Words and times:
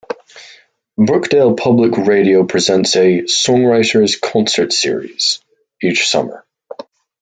Brookdale 0.99 1.55
Public 1.55 1.95
Radio 1.95 2.43
presents 2.43 2.95
a 2.95 3.21
"Songwriters 3.25 4.19
Concert 4.19 4.73
Series" 4.73 5.43
each 5.79 6.07
summer. 6.09 6.43